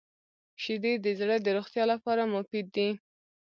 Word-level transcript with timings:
•شیدې 0.63 0.93
د 1.05 1.07
زړه 1.19 1.35
د 1.41 1.47
روغتیا 1.57 1.83
لپاره 1.93 2.31
مفید 2.35 2.67
دي. 2.75 2.89